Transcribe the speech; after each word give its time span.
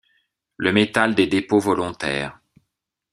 Le 0.57 0.73
métal 0.73 1.13
des 1.13 1.27
dépôts 1.27 1.59
volontaires. 1.59 2.41